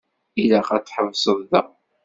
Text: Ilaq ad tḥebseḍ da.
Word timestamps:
Ilaq 0.41 0.69
ad 0.75 0.83
tḥebseḍ 0.85 1.39
da. 1.51 1.61